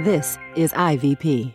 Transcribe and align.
This 0.00 0.36
is 0.56 0.74
IVP. 0.74 1.54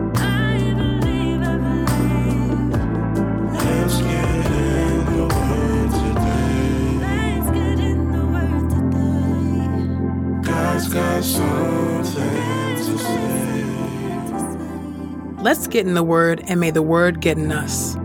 Let's 15.41 15.65
get 15.65 15.87
in 15.87 15.95
the 15.95 16.03
Word, 16.03 16.43
and 16.47 16.59
may 16.59 16.69
the 16.69 16.83
Word 16.83 17.19
get 17.19 17.39
in 17.39 17.51
us. 17.51 17.97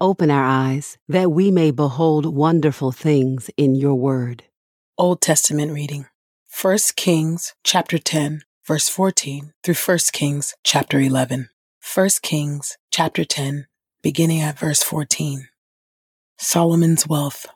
Open 0.00 0.28
our 0.28 0.42
eyes 0.42 0.98
that 1.08 1.30
we 1.30 1.52
may 1.52 1.70
behold 1.70 2.26
wonderful 2.26 2.90
things 2.90 3.48
in 3.56 3.76
your 3.76 3.94
word. 3.94 4.42
Old 4.98 5.20
Testament 5.20 5.72
reading 5.72 6.06
1 6.60 6.78
Kings 6.96 7.54
chapter 7.62 7.96
10, 7.96 8.42
verse 8.66 8.88
14 8.88 9.52
through 9.62 9.76
1 9.76 9.98
Kings 10.12 10.54
chapter 10.64 10.98
11. 10.98 11.48
1 11.94 12.08
Kings 12.22 12.76
chapter 12.90 13.24
10, 13.24 13.68
beginning 14.02 14.40
at 14.40 14.58
verse 14.58 14.82
14. 14.82 15.46
Solomon's 16.38 17.06
wealth. 17.06 17.46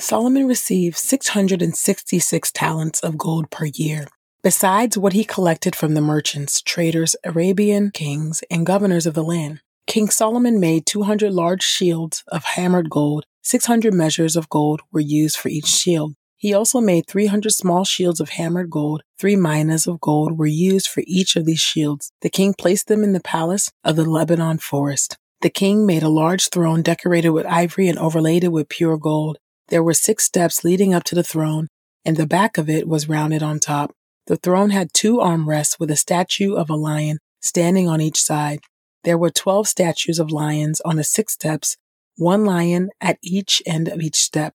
Solomon 0.00 0.48
received 0.48 0.96
666 0.96 2.50
talents 2.50 2.98
of 2.98 3.16
gold 3.16 3.52
per 3.52 3.66
year, 3.66 4.08
besides 4.48 4.96
what 4.96 5.12
he 5.12 5.24
collected 5.24 5.76
from 5.76 5.92
the 5.92 6.00
merchants, 6.00 6.62
traders, 6.62 7.14
Arabian 7.22 7.90
kings, 7.90 8.42
and 8.50 8.64
governors 8.64 9.04
of 9.04 9.12
the 9.12 9.22
land. 9.22 9.60
King 9.86 10.08
Solomon 10.08 10.58
made 10.58 10.86
200 10.86 11.30
large 11.30 11.62
shields 11.62 12.24
of 12.28 12.44
hammered 12.44 12.88
gold. 12.88 13.26
600 13.42 13.92
measures 13.92 14.36
of 14.36 14.48
gold 14.48 14.80
were 14.90 15.00
used 15.00 15.36
for 15.36 15.50
each 15.50 15.66
shield. 15.66 16.14
He 16.38 16.54
also 16.54 16.80
made 16.80 17.06
300 17.06 17.50
small 17.50 17.84
shields 17.84 18.20
of 18.20 18.30
hammered 18.30 18.70
gold. 18.70 19.02
Three 19.18 19.36
minas 19.36 19.86
of 19.86 20.00
gold 20.00 20.38
were 20.38 20.46
used 20.46 20.86
for 20.86 21.02
each 21.06 21.36
of 21.36 21.44
these 21.44 21.60
shields. 21.60 22.10
The 22.22 22.30
king 22.30 22.54
placed 22.54 22.88
them 22.88 23.04
in 23.04 23.12
the 23.12 23.20
palace 23.20 23.70
of 23.84 23.96
the 23.96 24.08
Lebanon 24.08 24.60
forest. 24.60 25.18
The 25.42 25.50
king 25.50 25.84
made 25.84 26.02
a 26.02 26.08
large 26.08 26.48
throne 26.48 26.80
decorated 26.80 27.32
with 27.32 27.44
ivory 27.44 27.86
and 27.86 27.98
overlaid 27.98 28.44
it 28.44 28.52
with 28.52 28.70
pure 28.70 28.96
gold. 28.96 29.36
There 29.68 29.82
were 29.82 29.92
six 29.92 30.24
steps 30.24 30.64
leading 30.64 30.94
up 30.94 31.04
to 31.04 31.14
the 31.14 31.22
throne, 31.22 31.68
and 32.02 32.16
the 32.16 32.26
back 32.26 32.56
of 32.56 32.70
it 32.70 32.88
was 32.88 33.10
rounded 33.10 33.42
on 33.42 33.60
top. 33.60 33.92
The 34.28 34.36
throne 34.36 34.68
had 34.68 34.92
two 34.92 35.16
armrests 35.16 35.80
with 35.80 35.90
a 35.90 35.96
statue 35.96 36.52
of 36.52 36.68
a 36.68 36.76
lion 36.76 37.16
standing 37.40 37.88
on 37.88 38.02
each 38.02 38.20
side. 38.20 38.60
There 39.02 39.16
were 39.16 39.30
12 39.30 39.66
statues 39.66 40.18
of 40.18 40.30
lions 40.30 40.82
on 40.82 40.96
the 40.96 41.04
six 41.04 41.32
steps, 41.32 41.78
one 42.18 42.44
lion 42.44 42.90
at 43.00 43.18
each 43.22 43.62
end 43.64 43.88
of 43.88 44.02
each 44.02 44.16
step. 44.16 44.52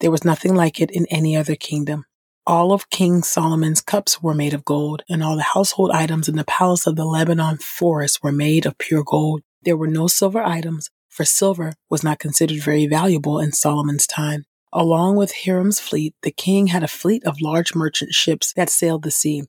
There 0.00 0.10
was 0.10 0.24
nothing 0.24 0.56
like 0.56 0.80
it 0.80 0.90
in 0.90 1.06
any 1.10 1.36
other 1.36 1.54
kingdom. 1.54 2.06
All 2.44 2.72
of 2.72 2.90
King 2.90 3.22
Solomon's 3.22 3.80
cups 3.80 4.20
were 4.20 4.34
made 4.34 4.52
of 4.52 4.64
gold, 4.64 5.04
and 5.08 5.22
all 5.22 5.36
the 5.36 5.42
household 5.54 5.92
items 5.92 6.28
in 6.28 6.34
the 6.34 6.42
palace 6.42 6.84
of 6.84 6.96
the 6.96 7.04
Lebanon 7.04 7.58
forest 7.58 8.18
were 8.20 8.32
made 8.32 8.66
of 8.66 8.78
pure 8.78 9.04
gold. 9.04 9.42
There 9.62 9.76
were 9.76 9.86
no 9.86 10.08
silver 10.08 10.42
items, 10.42 10.90
for 11.08 11.24
silver 11.24 11.74
was 11.88 12.02
not 12.02 12.18
considered 12.18 12.60
very 12.60 12.88
valuable 12.88 13.38
in 13.38 13.52
Solomon's 13.52 14.08
time. 14.08 14.44
Along 14.76 15.14
with 15.14 15.44
Hiram's 15.44 15.78
fleet, 15.78 16.16
the 16.22 16.32
king 16.32 16.66
had 16.66 16.82
a 16.82 16.88
fleet 16.88 17.24
of 17.24 17.40
large 17.40 17.76
merchant 17.76 18.12
ships 18.12 18.52
that 18.54 18.68
sailed 18.68 19.04
the 19.04 19.10
sea. 19.12 19.44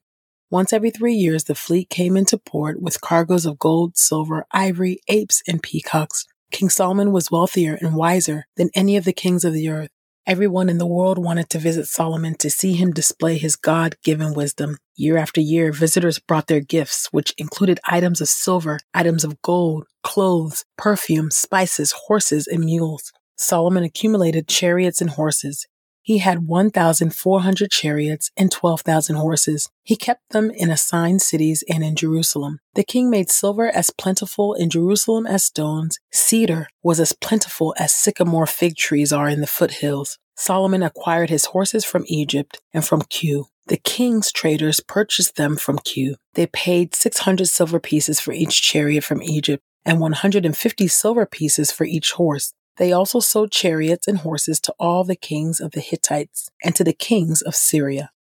Once 0.52 0.72
every 0.72 0.92
three 0.92 1.16
years, 1.16 1.46
the 1.46 1.56
fleet 1.56 1.90
came 1.90 2.16
into 2.16 2.38
port 2.38 2.80
with 2.80 3.02
cargoes 3.02 3.48
of 3.48 3.58
gold, 3.58 3.98
silver, 3.98 4.46
ivory, 4.52 5.00
apes, 5.08 5.42
and 5.48 5.64
peacocks. 5.64 6.28
King 6.52 6.70
Solomon 6.70 7.12
was 7.12 7.32
wealthier 7.32 7.74
and 7.74 7.96
wiser 7.96 8.46
than 8.56 8.70
any 8.76 8.98
of 8.98 9.04
the 9.04 9.14
kings 9.14 9.44
of 9.44 9.54
the 9.54 9.68
earth. 9.68 9.90
Everyone 10.28 10.70
in 10.70 10.78
the 10.78 10.86
world 10.86 11.18
wanted 11.18 11.50
to 11.50 11.58
visit 11.58 11.88
Solomon 11.88 12.36
to 12.36 12.52
see 12.52 12.74
him 12.74 12.92
display 12.92 13.40
his 13.40 13.56
God 13.56 13.96
given 14.04 14.36
wisdom. 14.36 14.78
Year 14.96 15.18
after 15.18 15.42
year, 15.42 15.72
visitors 15.72 16.20
brought 16.20 16.46
their 16.46 16.62
gifts, 16.62 17.08
which 17.12 17.34
included 17.40 17.80
items 17.86 18.22
of 18.22 18.30
silver, 18.30 18.80
items 18.94 19.24
of 19.24 19.42
gold, 19.42 19.88
clothes, 20.04 20.66
perfume, 20.78 21.32
spices, 21.32 21.94
horses, 21.94 22.46
and 22.46 22.64
mules. 22.64 23.12
Solomon 23.36 23.84
accumulated 23.84 24.48
chariots 24.48 25.02
and 25.02 25.12
horses. 25.12 25.68
He 26.02 26.20
had 26.20 26.48
1,400 26.48 27.72
chariots 27.72 28.30
and 28.38 28.52
12,000 28.52 29.16
horses. 29.16 29.70
He 29.82 29.96
kept 29.96 30.22
them 30.30 30.52
in 30.52 30.70
assigned 30.70 31.24
cities 31.24 31.64
and 31.68 31.84
in 31.84 31.96
Jerusalem. 31.96 32.60
The 32.76 32.84
king 32.84 33.10
made 33.10 33.32
silver 33.32 33.70
as 33.70 33.90
plentiful 33.90 34.54
in 34.54 34.70
Jerusalem 34.70 35.26
as 35.26 35.44
stones. 35.44 35.98
Cedar 36.12 36.68
was 36.84 37.00
as 37.00 37.12
plentiful 37.12 37.74
as 37.80 37.92
sycamore 37.92 38.46
fig 38.46 38.76
trees 38.76 39.12
are 39.12 39.28
in 39.28 39.42
the 39.42 39.48
foothills. 39.48 40.20
Solomon 40.38 40.84
acquired 40.84 41.32
his 41.32 41.46
horses 41.46 41.84
from 41.84 42.06
Egypt 42.08 42.62
and 42.72 42.86
from 42.86 43.02
Kue. 43.02 43.46
The 43.66 43.78
king's 43.78 44.32
traders 44.32 44.80
purchased 44.80 45.38
them 45.38 45.56
from 45.58 45.80
Kue. 45.80 46.18
They 46.36 46.46
paid 46.46 46.94
600 46.94 47.48
silver 47.48 47.80
pieces 47.80 48.20
for 48.20 48.32
each 48.32 48.62
chariot 48.62 49.04
from 49.04 49.24
Egypt 49.24 49.64
and 49.84 50.00
150 50.00 50.88
silver 50.88 51.26
pieces 51.26 51.72
for 51.72 51.86
each 51.86 52.12
horse. 52.12 52.54
They 52.78 52.92
also 52.92 53.20
sold 53.20 53.52
chariots 53.52 54.08
and 54.08 54.20
horses 54.20 54.60
to 54.62 54.74
all 54.80 55.04
the 55.04 55.16
kings 55.16 55.60
of 55.60 55.72
the 55.72 55.80
Hittites 55.80 56.50
and 56.64 56.76
to 56.76 56.84
the 56.84 56.94
kings 56.94 57.42
of 57.42 57.56
Syria. 57.56 58.12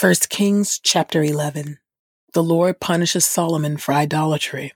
1 0.00 0.14
Kings 0.28 0.80
chapter 0.82 1.22
11. 1.22 1.78
The 2.32 2.42
Lord 2.42 2.80
punishes 2.80 3.24
Solomon 3.24 3.76
for 3.76 3.92
idolatry. 3.92 4.72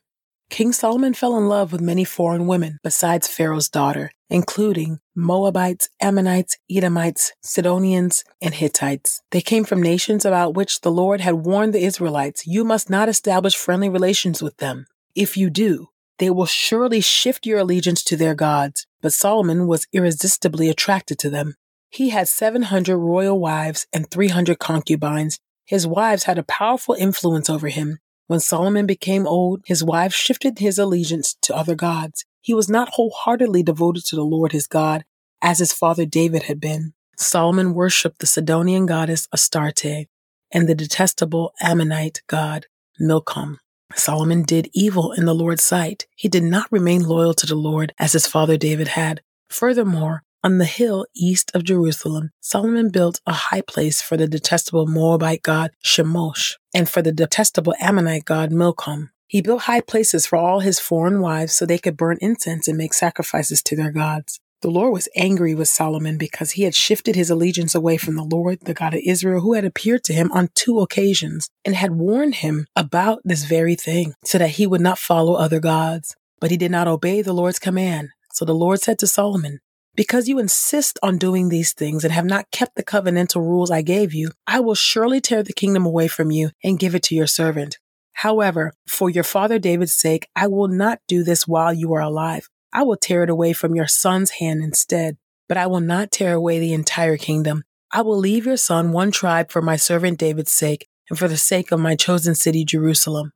King 0.50 0.72
Solomon 0.72 1.12
fell 1.12 1.36
in 1.36 1.48
love 1.48 1.72
with 1.72 1.80
many 1.80 2.04
foreign 2.04 2.46
women 2.46 2.78
besides 2.82 3.28
Pharaoh's 3.28 3.68
daughter, 3.68 4.12
including 4.30 5.00
Moabites, 5.14 5.90
Ammonites, 6.00 6.56
Edomites, 6.70 7.32
Sidonians, 7.42 8.24
and 8.40 8.54
Hittites. 8.54 9.20
They 9.30 9.42
came 9.42 9.64
from 9.64 9.82
nations 9.82 10.24
about 10.24 10.54
which 10.54 10.80
the 10.80 10.90
Lord 10.90 11.20
had 11.20 11.44
warned 11.44 11.74
the 11.74 11.84
Israelites, 11.84 12.46
you 12.46 12.64
must 12.64 12.88
not 12.88 13.08
establish 13.08 13.56
friendly 13.56 13.88
relations 13.88 14.42
with 14.42 14.56
them. 14.56 14.86
If 15.14 15.36
you 15.36 15.50
do, 15.50 15.88
they 16.18 16.30
will 16.30 16.46
surely 16.46 17.00
shift 17.00 17.44
your 17.44 17.58
allegiance 17.58 18.02
to 18.04 18.16
their 18.16 18.34
gods. 18.34 18.86
But 19.00 19.12
Solomon 19.12 19.66
was 19.66 19.86
irresistibly 19.92 20.68
attracted 20.68 21.18
to 21.20 21.30
them. 21.30 21.54
He 21.90 22.10
had 22.10 22.28
700 22.28 22.96
royal 22.96 23.38
wives 23.38 23.86
and 23.92 24.10
300 24.10 24.58
concubines. 24.58 25.38
His 25.64 25.86
wives 25.86 26.24
had 26.24 26.38
a 26.38 26.42
powerful 26.42 26.94
influence 26.94 27.48
over 27.48 27.68
him. 27.68 27.98
When 28.26 28.40
Solomon 28.40 28.86
became 28.86 29.26
old, 29.26 29.62
his 29.64 29.82
wives 29.82 30.14
shifted 30.14 30.58
his 30.58 30.78
allegiance 30.78 31.36
to 31.42 31.56
other 31.56 31.74
gods. 31.74 32.24
He 32.40 32.52
was 32.54 32.68
not 32.68 32.90
wholeheartedly 32.90 33.62
devoted 33.62 34.04
to 34.06 34.16
the 34.16 34.24
Lord 34.24 34.52
his 34.52 34.66
God, 34.66 35.04
as 35.40 35.58
his 35.58 35.72
father 35.72 36.04
David 36.04 36.44
had 36.44 36.60
been. 36.60 36.92
Solomon 37.16 37.74
worshipped 37.74 38.18
the 38.18 38.26
Sidonian 38.26 38.86
goddess 38.86 39.26
Astarte 39.32 40.08
and 40.52 40.68
the 40.68 40.74
detestable 40.74 41.52
Ammonite 41.60 42.22
god 42.26 42.66
Milcom. 42.98 43.58
Solomon 43.94 44.42
did 44.42 44.70
evil 44.72 45.12
in 45.12 45.24
the 45.24 45.34
Lord's 45.34 45.64
sight. 45.64 46.06
He 46.14 46.28
did 46.28 46.42
not 46.42 46.70
remain 46.70 47.02
loyal 47.02 47.34
to 47.34 47.46
the 47.46 47.54
Lord 47.54 47.94
as 47.98 48.12
his 48.12 48.26
father 48.26 48.56
David 48.56 48.88
had. 48.88 49.22
Furthermore, 49.48 50.24
on 50.44 50.58
the 50.58 50.66
hill 50.66 51.06
east 51.16 51.50
of 51.54 51.64
Jerusalem, 51.64 52.30
Solomon 52.40 52.90
built 52.90 53.20
a 53.26 53.32
high 53.32 53.62
place 53.62 54.00
for 54.00 54.16
the 54.16 54.28
detestable 54.28 54.86
Moabite 54.86 55.42
god 55.42 55.72
Chemosh 55.84 56.54
and 56.72 56.88
for 56.88 57.02
the 57.02 57.12
detestable 57.12 57.74
Ammonite 57.80 58.24
god 58.24 58.52
Milcom. 58.52 59.10
He 59.26 59.42
built 59.42 59.62
high 59.62 59.80
places 59.80 60.26
for 60.26 60.36
all 60.36 60.60
his 60.60 60.78
foreign 60.78 61.20
wives 61.20 61.54
so 61.54 61.66
they 61.66 61.78
could 61.78 61.96
burn 61.96 62.18
incense 62.20 62.68
and 62.68 62.78
make 62.78 62.94
sacrifices 62.94 63.62
to 63.64 63.76
their 63.76 63.90
gods. 63.90 64.40
The 64.60 64.70
Lord 64.70 64.92
was 64.92 65.08
angry 65.14 65.54
with 65.54 65.68
Solomon 65.68 66.18
because 66.18 66.52
he 66.52 66.64
had 66.64 66.74
shifted 66.74 67.14
his 67.14 67.30
allegiance 67.30 67.76
away 67.76 67.96
from 67.96 68.16
the 68.16 68.24
Lord, 68.24 68.58
the 68.62 68.74
God 68.74 68.92
of 68.92 69.02
Israel, 69.04 69.40
who 69.40 69.54
had 69.54 69.64
appeared 69.64 70.02
to 70.04 70.12
him 70.12 70.32
on 70.32 70.48
two 70.56 70.80
occasions 70.80 71.48
and 71.64 71.76
had 71.76 71.92
warned 71.92 72.36
him 72.36 72.66
about 72.74 73.20
this 73.24 73.44
very 73.44 73.76
thing 73.76 74.14
so 74.24 74.36
that 74.38 74.50
he 74.50 74.66
would 74.66 74.80
not 74.80 74.98
follow 74.98 75.34
other 75.34 75.60
gods. 75.60 76.16
But 76.40 76.50
he 76.50 76.56
did 76.56 76.72
not 76.72 76.88
obey 76.88 77.22
the 77.22 77.32
Lord's 77.32 77.60
command. 77.60 78.08
So 78.32 78.44
the 78.44 78.54
Lord 78.54 78.80
said 78.80 78.98
to 78.98 79.06
Solomon, 79.06 79.60
Because 79.94 80.28
you 80.28 80.40
insist 80.40 80.98
on 81.04 81.18
doing 81.18 81.50
these 81.50 81.72
things 81.72 82.02
and 82.02 82.12
have 82.12 82.24
not 82.24 82.50
kept 82.50 82.74
the 82.74 82.82
covenantal 82.82 83.42
rules 83.42 83.70
I 83.70 83.82
gave 83.82 84.12
you, 84.12 84.32
I 84.44 84.58
will 84.58 84.74
surely 84.74 85.20
tear 85.20 85.44
the 85.44 85.52
kingdom 85.52 85.86
away 85.86 86.08
from 86.08 86.32
you 86.32 86.50
and 86.64 86.80
give 86.80 86.96
it 86.96 87.04
to 87.04 87.14
your 87.14 87.28
servant. 87.28 87.78
However, 88.14 88.72
for 88.88 89.08
your 89.08 89.22
father 89.22 89.60
David's 89.60 89.94
sake, 89.94 90.28
I 90.34 90.48
will 90.48 90.66
not 90.66 90.98
do 91.06 91.22
this 91.22 91.46
while 91.46 91.72
you 91.72 91.92
are 91.94 92.00
alive. 92.00 92.48
I 92.72 92.82
will 92.82 92.96
tear 92.96 93.22
it 93.22 93.30
away 93.30 93.52
from 93.52 93.74
your 93.74 93.86
son's 93.86 94.30
hand 94.32 94.62
instead. 94.62 95.16
But 95.48 95.56
I 95.56 95.66
will 95.66 95.80
not 95.80 96.10
tear 96.10 96.34
away 96.34 96.58
the 96.58 96.74
entire 96.74 97.16
kingdom. 97.16 97.64
I 97.90 98.02
will 98.02 98.18
leave 98.18 98.44
your 98.44 98.58
son 98.58 98.92
one 98.92 99.10
tribe 99.10 99.50
for 99.50 99.62
my 99.62 99.76
servant 99.76 100.18
David's 100.18 100.52
sake 100.52 100.88
and 101.08 101.18
for 101.18 101.26
the 101.26 101.38
sake 101.38 101.72
of 101.72 101.80
my 101.80 101.96
chosen 101.96 102.34
city, 102.34 102.64
Jerusalem. 102.64 103.32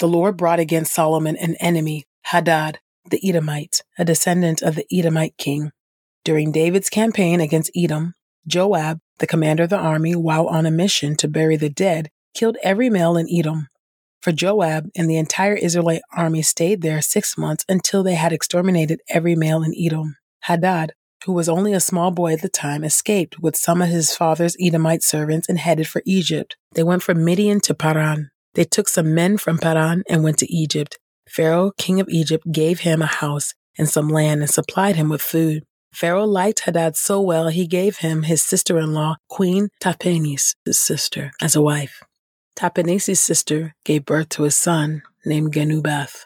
The 0.00 0.08
Lord 0.08 0.36
brought 0.36 0.58
against 0.58 0.92
Solomon 0.92 1.36
an 1.36 1.54
enemy, 1.60 2.04
Hadad, 2.24 2.80
the 3.08 3.20
Edomite, 3.26 3.82
a 3.96 4.04
descendant 4.04 4.60
of 4.62 4.74
the 4.74 4.86
Edomite 4.92 5.36
king. 5.36 5.70
During 6.24 6.50
David's 6.50 6.90
campaign 6.90 7.40
against 7.40 7.70
Edom, 7.76 8.14
Joab, 8.46 8.98
the 9.18 9.26
commander 9.26 9.64
of 9.64 9.70
the 9.70 9.78
army, 9.78 10.16
while 10.16 10.48
on 10.48 10.66
a 10.66 10.70
mission 10.72 11.16
to 11.16 11.28
bury 11.28 11.56
the 11.56 11.68
dead, 11.68 12.10
killed 12.34 12.56
every 12.62 12.90
male 12.90 13.16
in 13.16 13.28
Edom. 13.32 13.68
For 14.22 14.30
Joab 14.30 14.88
and 14.96 15.10
the 15.10 15.18
entire 15.18 15.54
Israelite 15.54 16.02
army 16.12 16.42
stayed 16.42 16.80
there 16.80 17.02
six 17.02 17.36
months 17.36 17.64
until 17.68 18.04
they 18.04 18.14
had 18.14 18.32
exterminated 18.32 19.00
every 19.08 19.34
male 19.34 19.64
in 19.64 19.74
Edom. 19.76 20.16
Hadad, 20.42 20.92
who 21.24 21.32
was 21.32 21.48
only 21.48 21.72
a 21.72 21.80
small 21.80 22.12
boy 22.12 22.34
at 22.34 22.40
the 22.40 22.48
time, 22.48 22.84
escaped 22.84 23.40
with 23.40 23.56
some 23.56 23.82
of 23.82 23.88
his 23.88 24.14
father's 24.14 24.56
Edomite 24.60 25.02
servants 25.02 25.48
and 25.48 25.58
headed 25.58 25.88
for 25.88 26.02
Egypt. 26.06 26.56
They 26.74 26.84
went 26.84 27.02
from 27.02 27.24
Midian 27.24 27.60
to 27.62 27.74
Paran. 27.74 28.30
They 28.54 28.62
took 28.64 28.88
some 28.88 29.12
men 29.12 29.38
from 29.38 29.58
Paran 29.58 30.04
and 30.08 30.22
went 30.22 30.38
to 30.38 30.52
Egypt. 30.52 31.00
Pharaoh, 31.28 31.72
king 31.76 31.98
of 31.98 32.08
Egypt, 32.08 32.44
gave 32.52 32.80
him 32.80 33.02
a 33.02 33.06
house 33.06 33.54
and 33.76 33.88
some 33.88 34.08
land 34.08 34.42
and 34.42 34.50
supplied 34.50 34.94
him 34.94 35.08
with 35.08 35.22
food. 35.22 35.64
Pharaoh 35.92 36.26
liked 36.26 36.60
Hadad 36.60 36.96
so 36.96 37.20
well 37.20 37.48
he 37.48 37.66
gave 37.66 37.98
him 37.98 38.22
his 38.22 38.40
sister 38.40 38.78
in 38.78 38.92
law, 38.92 39.16
Queen 39.28 39.68
Tahpenes, 39.82 40.54
his 40.64 40.78
sister, 40.78 41.32
as 41.42 41.56
a 41.56 41.62
wife. 41.62 42.02
Tahpenes' 42.56 43.18
sister 43.18 43.74
gave 43.84 44.04
birth 44.04 44.28
to 44.30 44.44
a 44.44 44.50
son 44.50 45.02
named 45.24 45.52
Genubath. 45.52 46.24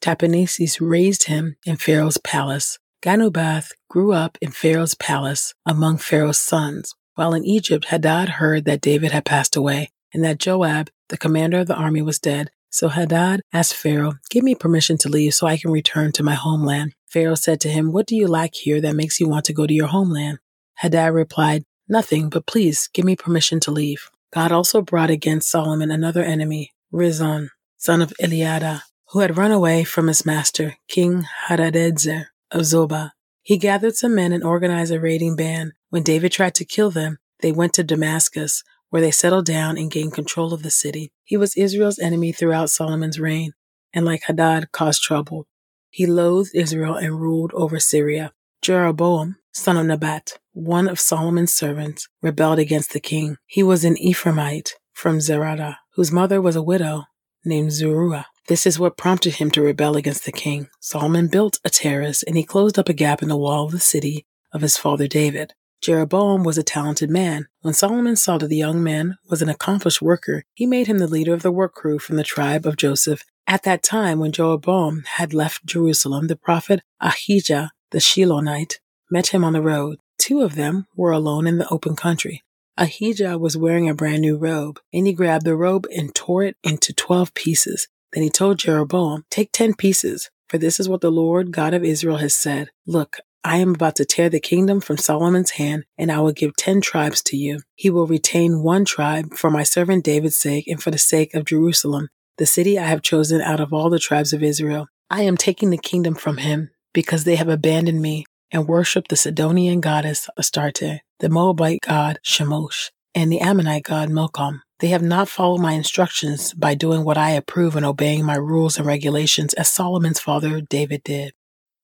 Tahpenes 0.00 0.78
raised 0.80 1.24
him 1.24 1.56
in 1.64 1.76
Pharaoh's 1.76 2.18
palace. 2.18 2.78
Genubath 3.02 3.72
grew 3.88 4.12
up 4.12 4.38
in 4.40 4.50
Pharaoh's 4.50 4.94
palace 4.94 5.54
among 5.66 5.98
Pharaoh's 5.98 6.40
sons. 6.40 6.94
While 7.14 7.34
in 7.34 7.44
Egypt, 7.44 7.86
Hadad 7.86 8.28
heard 8.28 8.64
that 8.64 8.80
David 8.80 9.12
had 9.12 9.24
passed 9.24 9.56
away 9.56 9.90
and 10.14 10.24
that 10.24 10.38
Joab, 10.38 10.90
the 11.08 11.18
commander 11.18 11.60
of 11.60 11.66
the 11.66 11.74
army, 11.74 12.02
was 12.02 12.18
dead. 12.18 12.50
So 12.70 12.88
Hadad 12.88 13.40
asked 13.52 13.74
Pharaoh, 13.74 14.14
Give 14.30 14.44
me 14.44 14.54
permission 14.54 14.98
to 14.98 15.08
leave 15.08 15.34
so 15.34 15.46
I 15.46 15.56
can 15.56 15.70
return 15.70 16.12
to 16.12 16.22
my 16.22 16.34
homeland. 16.34 16.94
Pharaoh 17.08 17.34
said 17.34 17.60
to 17.62 17.68
him, 17.68 17.92
What 17.92 18.06
do 18.06 18.14
you 18.14 18.28
lack 18.28 18.54
here 18.54 18.80
that 18.80 18.96
makes 18.96 19.20
you 19.20 19.28
want 19.28 19.46
to 19.46 19.52
go 19.52 19.66
to 19.66 19.74
your 19.74 19.86
homeland? 19.86 20.38
Hadad 20.74 21.12
replied, 21.12 21.64
Nothing, 21.88 22.28
but 22.28 22.46
please 22.46 22.88
give 22.92 23.04
me 23.04 23.16
permission 23.16 23.60
to 23.60 23.70
leave. 23.70 24.10
God 24.32 24.52
also 24.52 24.82
brought 24.82 25.10
against 25.10 25.50
Solomon 25.50 25.90
another 25.90 26.22
enemy, 26.22 26.72
Rezon, 26.92 27.48
son 27.76 28.02
of 28.02 28.12
Eliada, 28.20 28.82
who 29.10 29.20
had 29.20 29.38
run 29.38 29.50
away 29.50 29.84
from 29.84 30.08
his 30.08 30.26
master, 30.26 30.76
King 30.88 31.24
Hadadezer 31.48 32.26
of 32.50 32.62
Zobah. 32.62 33.12
He 33.42 33.56
gathered 33.56 33.96
some 33.96 34.14
men 34.14 34.32
and 34.32 34.44
organized 34.44 34.92
a 34.92 35.00
raiding 35.00 35.36
band. 35.36 35.72
When 35.88 36.02
David 36.02 36.32
tried 36.32 36.54
to 36.56 36.66
kill 36.66 36.90
them, 36.90 37.18
they 37.40 37.52
went 37.52 37.72
to 37.74 37.84
Damascus, 37.84 38.62
where 38.90 39.00
they 39.00 39.10
settled 39.10 39.46
down 39.46 39.78
and 39.78 39.90
gained 39.90 40.12
control 40.12 40.52
of 40.52 40.62
the 40.62 40.70
city. 40.70 41.12
He 41.24 41.36
was 41.36 41.56
Israel's 41.56 41.98
enemy 41.98 42.32
throughout 42.32 42.70
Solomon's 42.70 43.18
reign, 43.18 43.52
and 43.94 44.04
like 44.04 44.24
Hadad, 44.26 44.72
caused 44.72 45.02
trouble. 45.02 45.46
He 45.88 46.04
loathed 46.04 46.50
Israel 46.54 46.94
and 46.94 47.18
ruled 47.18 47.52
over 47.54 47.80
Syria. 47.80 48.32
Jeroboam, 48.60 49.36
son 49.58 49.76
of 49.76 49.86
Nebat, 49.86 50.38
one 50.52 50.88
of 50.88 51.00
Solomon's 51.00 51.52
servants, 51.52 52.08
rebelled 52.22 52.58
against 52.58 52.92
the 52.92 53.00
king. 53.00 53.36
He 53.46 53.62
was 53.62 53.84
an 53.84 53.96
Ephraimite 53.96 54.70
from 54.92 55.18
Zeredah, 55.18 55.76
whose 55.94 56.12
mother 56.12 56.40
was 56.40 56.56
a 56.56 56.62
widow 56.62 57.04
named 57.44 57.72
Zeruah. 57.72 58.26
This 58.46 58.66
is 58.66 58.78
what 58.78 58.96
prompted 58.96 59.34
him 59.34 59.50
to 59.50 59.62
rebel 59.62 59.96
against 59.96 60.24
the 60.24 60.32
king. 60.32 60.68
Solomon 60.80 61.26
built 61.28 61.58
a 61.64 61.70
terrace 61.70 62.22
and 62.22 62.36
he 62.36 62.44
closed 62.44 62.78
up 62.78 62.88
a 62.88 62.94
gap 62.94 63.22
in 63.22 63.28
the 63.28 63.36
wall 63.36 63.66
of 63.66 63.72
the 63.72 63.80
city 63.80 64.26
of 64.52 64.62
his 64.62 64.76
father 64.76 65.06
David. 65.06 65.52
Jeroboam 65.82 66.44
was 66.44 66.56
a 66.58 66.62
talented 66.62 67.10
man. 67.10 67.46
When 67.60 67.74
Solomon 67.74 68.16
saw 68.16 68.38
that 68.38 68.48
the 68.48 68.56
young 68.56 68.82
man 68.82 69.18
was 69.28 69.42
an 69.42 69.48
accomplished 69.48 70.02
worker, 70.02 70.44
he 70.54 70.66
made 70.66 70.86
him 70.86 70.98
the 70.98 71.06
leader 71.06 71.34
of 71.34 71.42
the 71.42 71.52
work 71.52 71.74
crew 71.74 71.98
from 71.98 72.16
the 72.16 72.24
tribe 72.24 72.66
of 72.66 72.76
Joseph. 72.76 73.22
At 73.46 73.62
that 73.62 73.82
time, 73.82 74.18
when 74.18 74.32
Jeroboam 74.32 75.04
had 75.06 75.34
left 75.34 75.66
Jerusalem, 75.66 76.26
the 76.26 76.36
prophet 76.36 76.80
Ahijah 77.00 77.70
the 77.90 77.98
Shilonite 77.98 78.76
met 79.10 79.28
him 79.28 79.44
on 79.44 79.52
the 79.52 79.62
road. 79.62 79.98
Two 80.18 80.40
of 80.42 80.54
them 80.54 80.86
were 80.96 81.12
alone 81.12 81.46
in 81.46 81.58
the 81.58 81.68
open 81.68 81.96
country. 81.96 82.42
Ahijah 82.76 83.38
was 83.38 83.56
wearing 83.56 83.88
a 83.88 83.94
brand 83.94 84.20
new 84.20 84.36
robe, 84.36 84.80
and 84.92 85.06
he 85.06 85.12
grabbed 85.12 85.44
the 85.44 85.56
robe 85.56 85.86
and 85.94 86.14
tore 86.14 86.44
it 86.44 86.56
into 86.62 86.92
twelve 86.92 87.34
pieces. 87.34 87.88
Then 88.12 88.22
he 88.22 88.30
told 88.30 88.58
Jeroboam, 88.58 89.24
Take 89.30 89.50
ten 89.52 89.74
pieces, 89.74 90.30
for 90.48 90.58
this 90.58 90.78
is 90.78 90.88
what 90.88 91.00
the 91.00 91.10
Lord 91.10 91.52
God 91.52 91.74
of 91.74 91.84
Israel 91.84 92.18
has 92.18 92.34
said. 92.34 92.70
Look, 92.86 93.18
I 93.44 93.56
am 93.58 93.74
about 93.74 93.96
to 93.96 94.04
tear 94.04 94.28
the 94.28 94.40
kingdom 94.40 94.80
from 94.80 94.96
Solomon's 94.96 95.52
hand, 95.52 95.84
and 95.96 96.10
I 96.10 96.20
will 96.20 96.32
give 96.32 96.56
ten 96.56 96.80
tribes 96.80 97.22
to 97.24 97.36
you. 97.36 97.60
He 97.74 97.90
will 97.90 98.06
retain 98.06 98.62
one 98.62 98.84
tribe 98.84 99.34
for 99.34 99.50
my 99.50 99.62
servant 99.62 100.04
David's 100.04 100.38
sake 100.38 100.66
and 100.66 100.82
for 100.82 100.90
the 100.90 100.98
sake 100.98 101.34
of 101.34 101.44
Jerusalem, 101.44 102.08
the 102.36 102.46
city 102.46 102.78
I 102.78 102.86
have 102.86 103.02
chosen 103.02 103.40
out 103.40 103.60
of 103.60 103.72
all 103.72 103.90
the 103.90 103.98
tribes 103.98 104.32
of 104.32 104.42
Israel. 104.42 104.88
I 105.10 105.22
am 105.22 105.36
taking 105.36 105.70
the 105.70 105.78
kingdom 105.78 106.14
from 106.14 106.38
him 106.38 106.70
because 106.92 107.24
they 107.24 107.36
have 107.36 107.48
abandoned 107.48 108.02
me 108.02 108.24
and 108.52 108.68
worshiped 108.68 109.08
the 109.08 109.16
Sidonian 109.16 109.80
goddess 109.80 110.28
Astarte, 110.36 111.00
the 111.20 111.28
Moabite 111.28 111.80
god 111.82 112.18
Chemosh, 112.24 112.90
and 113.14 113.30
the 113.30 113.40
Ammonite 113.40 113.84
god 113.84 114.10
Milcom. 114.10 114.62
They 114.80 114.88
have 114.88 115.02
not 115.02 115.28
followed 115.28 115.60
my 115.60 115.72
instructions 115.72 116.54
by 116.54 116.74
doing 116.74 117.04
what 117.04 117.18
I 117.18 117.30
approve 117.30 117.74
and 117.74 117.84
obeying 117.84 118.24
my 118.24 118.36
rules 118.36 118.78
and 118.78 118.86
regulations 118.86 119.54
as 119.54 119.70
Solomon's 119.70 120.20
father 120.20 120.60
David 120.60 121.02
did. 121.02 121.32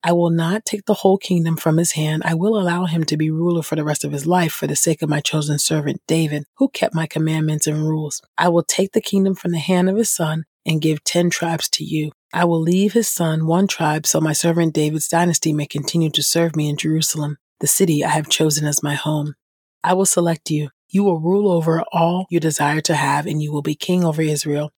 I 0.07 0.13
will 0.13 0.31
not 0.31 0.65
take 0.65 0.85
the 0.85 0.95
whole 0.95 1.17
kingdom 1.17 1.57
from 1.57 1.79
his 1.79 1.93
hand. 1.93 2.23
I 2.27 2.35
will 2.35 2.59
allow 2.59 2.85
him 2.85 3.05
to 3.05 3.17
be 3.17 3.31
ruler 3.31 3.63
for 3.63 3.75
the 3.75 3.85
rest 3.85 4.05
of 4.05 4.13
his 4.13 4.27
life 4.27 4.53
for 4.53 4.67
the 4.67 4.77
sake 4.77 5.01
of 5.01 5.09
my 5.09 5.21
chosen 5.21 5.59
servant 5.59 6.03
David, 6.07 6.45
who 6.59 6.69
kept 6.69 6.95
my 6.95 7.07
commandments 7.07 7.67
and 7.67 7.89
rules. 7.89 8.21
I 8.37 8.49
will 8.49 8.63
take 8.63 8.93
the 8.93 9.01
kingdom 9.01 9.35
from 9.35 9.53
the 9.53 9.59
hand 9.59 9.89
of 9.89 9.97
his 9.97 10.11
son 10.11 10.45
and 10.67 10.81
give 10.81 11.05
ten 11.05 11.31
tribes 11.31 11.69
to 11.71 11.85
you. 11.85 12.13
I 12.33 12.45
will 12.45 12.61
leave 12.61 12.93
his 12.93 13.09
son 13.09 13.47
one 13.47 13.67
tribe 13.67 14.07
so 14.07 14.21
my 14.21 14.33
servant 14.33 14.75
David's 14.75 15.09
dynasty 15.09 15.53
may 15.53 15.67
continue 15.67 16.11
to 16.11 16.23
serve 16.23 16.57
me 16.57 16.69
in 16.69 16.77
Jerusalem, 16.77 17.39
the 17.61 17.67
city 17.67 18.05
I 18.05 18.09
have 18.09 18.29
chosen 18.29 18.67
as 18.67 18.83
my 18.83 18.95
home. 18.95 19.35
I 19.83 19.95
will 19.95 20.07
select 20.07 20.51
you. 20.51 20.71
You 20.89 21.05
will 21.05 21.21
rule 21.21 21.51
over 21.51 21.83
all 21.93 22.27
you 22.31 22.41
desire 22.41 22.81
to 22.83 22.95
have, 22.95 23.27
and 23.27 23.43
you 23.43 23.53
will 23.53 23.63
be 23.63 23.75
king 23.75 24.05
over 24.05 24.23
Israel. 24.23 24.71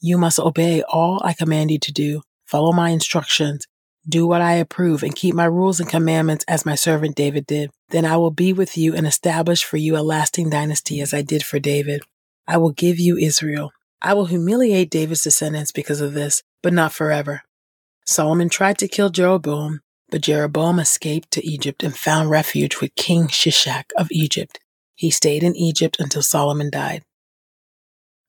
You 0.00 0.18
must 0.18 0.38
obey 0.38 0.82
all 0.82 1.20
I 1.22 1.34
command 1.34 1.70
you 1.70 1.78
to 1.78 1.92
do, 1.92 2.22
follow 2.46 2.72
my 2.72 2.90
instructions, 2.90 3.66
do 4.08 4.26
what 4.26 4.40
I 4.40 4.54
approve 4.54 5.02
and 5.02 5.14
keep 5.14 5.34
my 5.34 5.44
rules 5.44 5.78
and 5.78 5.88
commandments 5.88 6.44
as 6.48 6.64
my 6.64 6.74
servant 6.74 7.16
David 7.16 7.46
did. 7.46 7.70
Then 7.90 8.04
I 8.04 8.16
will 8.16 8.30
be 8.30 8.52
with 8.52 8.76
you 8.76 8.94
and 8.94 9.06
establish 9.06 9.62
for 9.62 9.76
you 9.76 9.96
a 9.96 10.00
lasting 10.00 10.50
dynasty 10.50 11.00
as 11.00 11.12
I 11.12 11.22
did 11.22 11.44
for 11.44 11.58
David. 11.58 12.02
I 12.46 12.56
will 12.56 12.72
give 12.72 12.98
you 12.98 13.16
Israel. 13.16 13.72
I 14.02 14.14
will 14.14 14.26
humiliate 14.26 14.90
David's 14.90 15.22
descendants 15.22 15.72
because 15.72 16.00
of 16.00 16.14
this, 16.14 16.42
but 16.62 16.72
not 16.72 16.92
forever. 16.92 17.42
Solomon 18.06 18.48
tried 18.48 18.78
to 18.78 18.88
kill 18.88 19.10
Jeroboam, 19.10 19.80
but 20.10 20.22
Jeroboam 20.22 20.78
escaped 20.78 21.30
to 21.32 21.46
Egypt 21.46 21.82
and 21.82 21.96
found 21.96 22.30
refuge 22.30 22.80
with 22.80 22.94
King 22.94 23.28
Shishak 23.28 23.90
of 23.98 24.08
Egypt. 24.10 24.58
He 24.94 25.10
stayed 25.10 25.42
in 25.42 25.54
Egypt 25.54 25.96
until 26.00 26.22
Solomon 26.22 26.70
died. 26.70 27.04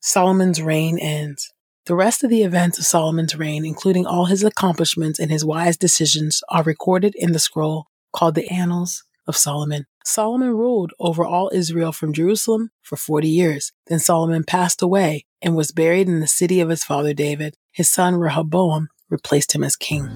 Solomon's 0.01 0.61
reign 0.61 0.97
ends. 0.99 1.53
The 1.85 1.95
rest 1.95 2.23
of 2.23 2.29
the 2.29 2.43
events 2.43 2.77
of 2.77 2.85
Solomon's 2.85 3.35
reign, 3.35 3.65
including 3.65 4.05
all 4.05 4.25
his 4.25 4.43
accomplishments 4.43 5.19
and 5.19 5.31
his 5.31 5.45
wise 5.45 5.77
decisions, 5.77 6.41
are 6.49 6.63
recorded 6.63 7.15
in 7.15 7.31
the 7.31 7.39
scroll 7.39 7.87
called 8.13 8.35
the 8.35 8.47
Annals 8.51 9.03
of 9.25 9.37
Solomon. 9.37 9.85
Solomon 10.03 10.49
ruled 10.49 10.91
over 10.99 11.25
all 11.25 11.49
Israel 11.53 11.91
from 11.91 12.13
Jerusalem 12.13 12.69
for 12.81 12.97
40 12.97 13.27
years. 13.27 13.71
Then 13.87 13.99
Solomon 13.99 14.43
passed 14.43 14.81
away 14.81 15.25
and 15.41 15.55
was 15.55 15.71
buried 15.71 16.07
in 16.07 16.19
the 16.19 16.27
city 16.27 16.59
of 16.59 16.69
his 16.69 16.83
father 16.83 17.13
David. 17.13 17.55
His 17.71 17.89
son 17.89 18.15
Rehoboam 18.15 18.89
replaced 19.09 19.53
him 19.53 19.63
as 19.63 19.75
king. 19.75 20.09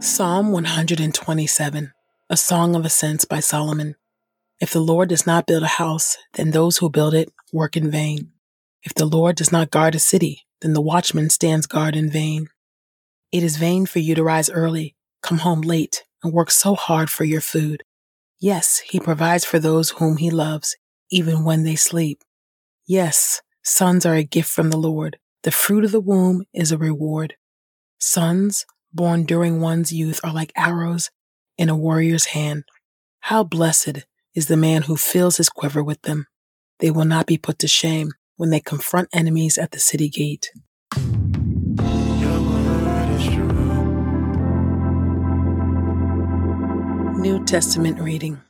Psalm 0.00 0.50
127, 0.50 1.92
a 2.30 2.36
song 2.36 2.74
of 2.74 2.86
ascents 2.86 3.24
by 3.26 3.40
Solomon. 3.40 3.96
If 4.58 4.70
the 4.70 4.80
Lord 4.80 5.10
does 5.10 5.26
not 5.26 5.46
build 5.46 5.62
a 5.62 5.66
house, 5.66 6.16
then 6.34 6.52
those 6.52 6.78
who 6.78 6.88
build 6.88 7.12
it 7.12 7.30
work 7.52 7.76
in 7.76 7.90
vain. 7.90 8.32
If 8.82 8.94
the 8.94 9.04
Lord 9.04 9.36
does 9.36 9.52
not 9.52 9.70
guard 9.70 9.94
a 9.94 9.98
city, 9.98 10.46
then 10.62 10.72
the 10.72 10.80
watchman 10.80 11.28
stands 11.28 11.66
guard 11.66 11.94
in 11.94 12.08
vain. 12.08 12.48
It 13.30 13.42
is 13.42 13.58
vain 13.58 13.84
for 13.84 13.98
you 13.98 14.14
to 14.14 14.24
rise 14.24 14.48
early, 14.48 14.95
come 15.26 15.38
home 15.38 15.60
late, 15.60 16.04
and 16.22 16.32
work 16.32 16.50
so 16.50 16.74
hard 16.74 17.10
for 17.10 17.24
your 17.24 17.40
food. 17.40 17.82
Yes, 18.38 18.78
he 18.78 19.00
provides 19.00 19.44
for 19.44 19.58
those 19.58 19.90
whom 19.90 20.18
he 20.18 20.30
loves. 20.30 20.76
even 21.08 21.44
when 21.44 21.62
they 21.62 21.76
sleep. 21.76 22.18
Yes, 22.84 23.40
sons 23.62 24.04
are 24.04 24.14
a 24.14 24.24
gift 24.24 24.50
from 24.50 24.70
the 24.70 24.76
Lord. 24.76 25.18
The 25.44 25.52
fruit 25.52 25.84
of 25.84 25.92
the 25.92 26.00
womb 26.00 26.42
is 26.52 26.72
a 26.72 26.78
reward. 26.78 27.36
Sons 28.00 28.66
born 28.92 29.24
during 29.24 29.60
one's 29.60 29.92
youth 29.92 30.20
are 30.24 30.32
like 30.32 30.52
arrows 30.56 31.10
in 31.56 31.68
a 31.68 31.76
warrior's 31.76 32.26
hand. 32.26 32.64
How 33.20 33.44
blessed 33.44 34.04
is 34.34 34.48
the 34.48 34.56
man 34.56 34.82
who 34.82 34.96
fills 34.96 35.36
his 35.36 35.48
quiver 35.48 35.82
with 35.82 36.02
them. 36.02 36.26
They 36.80 36.90
will 36.90 37.04
not 37.04 37.26
be 37.26 37.38
put 37.38 37.60
to 37.60 37.68
shame 37.68 38.10
when 38.36 38.50
they 38.50 38.60
confront 38.60 39.08
enemies 39.12 39.58
at 39.58 39.70
the 39.70 39.78
city 39.78 40.08
gate. 40.08 40.50
New 47.26 47.44
Testament 47.44 47.98
reading 47.98 48.40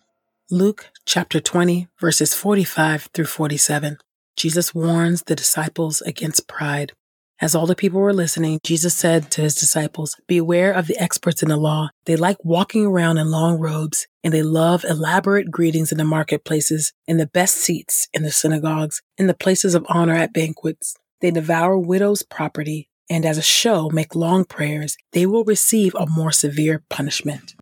Luke 0.50 0.90
chapter 1.06 1.40
20, 1.40 1.88
verses 1.98 2.34
45 2.34 3.08
through 3.14 3.24
47. 3.24 3.96
Jesus 4.36 4.74
warns 4.74 5.22
the 5.22 5.34
disciples 5.34 6.02
against 6.02 6.46
pride. 6.46 6.92
As 7.40 7.54
all 7.54 7.64
the 7.64 7.74
people 7.74 8.02
were 8.02 8.12
listening, 8.12 8.60
Jesus 8.62 8.94
said 8.94 9.30
to 9.30 9.40
his 9.40 9.54
disciples, 9.54 10.14
Beware 10.26 10.72
of 10.72 10.88
the 10.88 10.98
experts 10.98 11.42
in 11.42 11.48
the 11.48 11.56
law. 11.56 11.88
They 12.04 12.16
like 12.16 12.36
walking 12.44 12.84
around 12.84 13.16
in 13.16 13.30
long 13.30 13.58
robes, 13.58 14.06
and 14.22 14.34
they 14.34 14.42
love 14.42 14.84
elaborate 14.84 15.50
greetings 15.50 15.90
in 15.90 15.96
the 15.96 16.04
marketplaces, 16.04 16.92
in 17.08 17.16
the 17.16 17.28
best 17.28 17.54
seats 17.54 18.08
in 18.12 18.24
the 18.24 18.30
synagogues, 18.30 19.00
in 19.16 19.26
the 19.26 19.32
places 19.32 19.74
of 19.74 19.86
honor 19.88 20.16
at 20.16 20.34
banquets. 20.34 20.94
They 21.22 21.30
devour 21.30 21.78
widows' 21.78 22.22
property, 22.22 22.90
and 23.08 23.24
as 23.24 23.38
a 23.38 23.42
show 23.42 23.88
make 23.88 24.14
long 24.14 24.44
prayers. 24.44 24.98
They 25.12 25.24
will 25.24 25.44
receive 25.44 25.94
a 25.94 26.04
more 26.06 26.30
severe 26.30 26.84
punishment. 26.90 27.54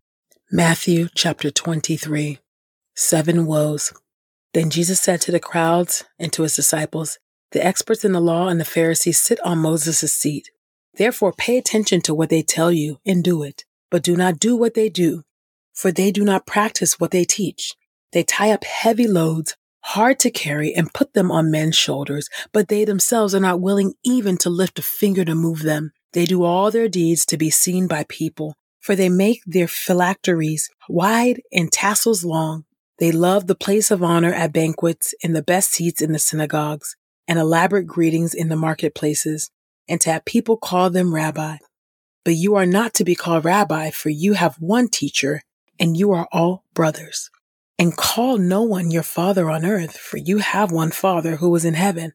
Matthew 0.51 1.07
chapter 1.15 1.49
23. 1.49 2.37
Seven 2.93 3.47
woes. 3.47 3.91
Then 4.53 4.69
Jesus 4.69 5.01
said 5.01 5.19
to 5.21 5.31
the 5.31 5.39
crowds 5.39 6.03
and 6.19 6.31
to 6.33 6.43
his 6.43 6.55
disciples, 6.55 7.17
the 7.51 7.65
experts 7.65 8.05
in 8.05 8.11
the 8.11 8.21
law 8.21 8.47
and 8.47 8.59
the 8.59 8.63
Pharisees 8.63 9.19
sit 9.19 9.39
on 9.43 9.57
Moses' 9.57 10.13
seat. 10.13 10.51
Therefore, 10.93 11.33
pay 11.33 11.57
attention 11.57 12.01
to 12.01 12.13
what 12.13 12.29
they 12.29 12.43
tell 12.43 12.71
you 12.71 12.99
and 13.07 13.23
do 13.23 13.41
it, 13.41 13.65
but 13.89 14.03
do 14.03 14.15
not 14.15 14.37
do 14.37 14.55
what 14.55 14.75
they 14.75 14.87
do, 14.87 15.23
for 15.73 15.91
they 15.91 16.11
do 16.11 16.23
not 16.23 16.45
practice 16.45 16.99
what 16.99 17.09
they 17.09 17.23
teach. 17.23 17.73
They 18.11 18.21
tie 18.21 18.51
up 18.51 18.65
heavy 18.65 19.07
loads, 19.07 19.57
hard 19.79 20.19
to 20.19 20.29
carry, 20.29 20.75
and 20.75 20.93
put 20.93 21.13
them 21.13 21.31
on 21.31 21.49
men's 21.49 21.75
shoulders, 21.75 22.29
but 22.53 22.67
they 22.67 22.85
themselves 22.85 23.33
are 23.33 23.39
not 23.39 23.61
willing 23.61 23.95
even 24.03 24.37
to 24.37 24.51
lift 24.51 24.77
a 24.77 24.83
finger 24.83 25.25
to 25.25 25.33
move 25.33 25.63
them. 25.63 25.91
They 26.13 26.25
do 26.25 26.43
all 26.43 26.69
their 26.69 26.87
deeds 26.87 27.25
to 27.25 27.35
be 27.35 27.49
seen 27.49 27.87
by 27.87 28.05
people, 28.07 28.55
for 28.85 28.95
they 28.95 29.09
make 29.09 29.41
their 29.47 29.67
phylacteries 29.67 30.69
wide 30.87 31.41
and 31.51 31.71
tassels 31.71 32.23
long. 32.23 32.65
They 32.99 33.11
love 33.11 33.47
the 33.47 33.55
place 33.55 33.89
of 33.89 34.03
honor 34.03 34.31
at 34.31 34.53
banquets 34.53 35.15
and 35.23 35.35
the 35.35 35.41
best 35.41 35.71
seats 35.71 36.03
in 36.03 36.11
the 36.11 36.19
synagogues 36.19 36.95
and 37.27 37.39
elaborate 37.39 37.87
greetings 37.87 38.35
in 38.35 38.49
the 38.49 38.55
marketplaces, 38.55 39.49
and 39.89 39.99
to 40.01 40.11
have 40.11 40.23
people 40.23 40.55
call 40.55 40.91
them 40.91 41.15
rabbi. 41.15 41.57
But 42.23 42.35
you 42.35 42.53
are 42.53 42.67
not 42.67 42.93
to 42.93 43.03
be 43.03 43.15
called 43.15 43.43
rabbi, 43.43 43.89
for 43.89 44.09
you 44.09 44.33
have 44.33 44.57
one 44.57 44.87
teacher, 44.87 45.41
and 45.79 45.97
you 45.97 46.11
are 46.11 46.27
all 46.31 46.63
brothers. 46.75 47.31
And 47.79 47.97
call 47.97 48.37
no 48.37 48.61
one 48.61 48.91
your 48.91 49.01
father 49.01 49.49
on 49.49 49.65
earth, 49.65 49.97
for 49.97 50.17
you 50.17 50.37
have 50.37 50.71
one 50.71 50.91
father 50.91 51.37
who 51.37 51.55
is 51.55 51.65
in 51.65 51.73
heaven. 51.73 52.13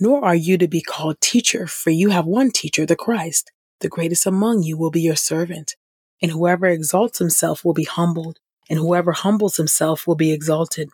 Nor 0.00 0.24
are 0.24 0.34
you 0.34 0.58
to 0.58 0.66
be 0.66 0.80
called 0.80 1.20
teacher, 1.20 1.68
for 1.68 1.90
you 1.90 2.10
have 2.10 2.26
one 2.26 2.50
teacher, 2.50 2.84
the 2.84 2.96
Christ. 2.96 3.52
The 3.78 3.88
greatest 3.88 4.26
among 4.26 4.64
you 4.64 4.76
will 4.76 4.90
be 4.90 5.00
your 5.00 5.14
servant. 5.14 5.76
And 6.20 6.32
whoever 6.32 6.66
exalts 6.66 7.18
himself 7.18 7.64
will 7.64 7.74
be 7.74 7.84
humbled, 7.84 8.38
and 8.68 8.78
whoever 8.78 9.12
humbles 9.12 9.56
himself 9.56 10.06
will 10.06 10.16
be 10.16 10.32
exalted. 10.32 10.90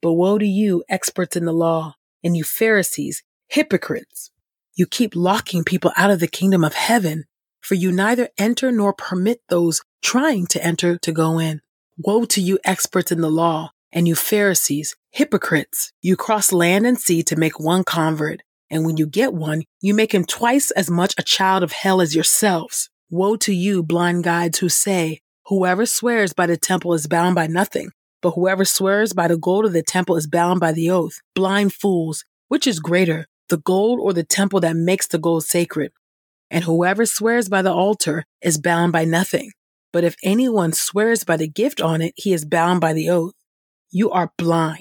But 0.00 0.12
woe 0.14 0.38
to 0.38 0.46
you, 0.46 0.82
experts 0.88 1.36
in 1.36 1.44
the 1.44 1.52
law, 1.52 1.94
and 2.24 2.36
you 2.36 2.44
Pharisees, 2.44 3.22
hypocrites. 3.48 4.30
You 4.74 4.86
keep 4.86 5.14
locking 5.14 5.64
people 5.64 5.92
out 5.96 6.10
of 6.10 6.20
the 6.20 6.26
kingdom 6.26 6.64
of 6.64 6.74
heaven, 6.74 7.24
for 7.60 7.74
you 7.74 7.92
neither 7.92 8.30
enter 8.38 8.72
nor 8.72 8.92
permit 8.92 9.42
those 9.48 9.82
trying 10.02 10.46
to 10.48 10.64
enter 10.64 10.98
to 10.98 11.12
go 11.12 11.38
in. 11.38 11.60
Woe 11.98 12.24
to 12.24 12.40
you 12.40 12.58
experts 12.64 13.12
in 13.12 13.20
the 13.20 13.30
law, 13.30 13.72
and 13.92 14.08
you 14.08 14.14
Pharisees, 14.14 14.96
hypocrites. 15.10 15.92
You 16.00 16.16
cross 16.16 16.50
land 16.50 16.86
and 16.86 16.98
sea 16.98 17.22
to 17.24 17.36
make 17.36 17.60
one 17.60 17.84
convert, 17.84 18.42
and 18.70 18.86
when 18.86 18.96
you 18.96 19.06
get 19.06 19.34
one, 19.34 19.64
you 19.80 19.92
make 19.94 20.12
him 20.12 20.24
twice 20.24 20.70
as 20.70 20.90
much 20.90 21.14
a 21.18 21.22
child 21.22 21.62
of 21.62 21.72
hell 21.72 22.00
as 22.00 22.14
yourselves. 22.14 22.88
Woe 23.12 23.36
to 23.36 23.52
you, 23.52 23.82
blind 23.82 24.24
guides 24.24 24.60
who 24.60 24.70
say, 24.70 25.20
Whoever 25.48 25.84
swears 25.84 26.32
by 26.32 26.46
the 26.46 26.56
temple 26.56 26.94
is 26.94 27.06
bound 27.06 27.34
by 27.34 27.46
nothing, 27.46 27.90
but 28.22 28.30
whoever 28.30 28.64
swears 28.64 29.12
by 29.12 29.28
the 29.28 29.36
gold 29.36 29.66
of 29.66 29.74
the 29.74 29.82
temple 29.82 30.16
is 30.16 30.26
bound 30.26 30.60
by 30.60 30.72
the 30.72 30.88
oath. 30.88 31.20
Blind 31.34 31.74
fools, 31.74 32.24
which 32.48 32.66
is 32.66 32.80
greater, 32.80 33.26
the 33.50 33.58
gold 33.58 34.00
or 34.00 34.14
the 34.14 34.24
temple 34.24 34.60
that 34.60 34.76
makes 34.76 35.06
the 35.06 35.18
gold 35.18 35.44
sacred? 35.44 35.92
And 36.50 36.64
whoever 36.64 37.04
swears 37.04 37.50
by 37.50 37.60
the 37.60 37.70
altar 37.70 38.24
is 38.40 38.56
bound 38.56 38.92
by 38.92 39.04
nothing. 39.04 39.50
But 39.92 40.04
if 40.04 40.16
anyone 40.24 40.72
swears 40.72 41.22
by 41.22 41.36
the 41.36 41.48
gift 41.48 41.82
on 41.82 42.00
it, 42.00 42.14
he 42.16 42.32
is 42.32 42.46
bound 42.46 42.80
by 42.80 42.94
the 42.94 43.10
oath. 43.10 43.34
You 43.90 44.10
are 44.10 44.32
blind. 44.38 44.80